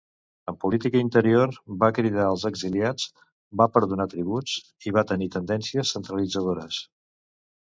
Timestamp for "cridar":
1.97-2.25